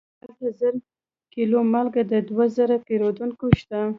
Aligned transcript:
هلته 0.21 0.47
زر 0.59 0.73
کیلو 1.33 1.59
مالګه 1.71 2.03
او 2.09 2.19
دوه 2.27 2.45
زره 2.55 2.75
پیرودونکي 2.85 3.47
شته. 3.59 3.79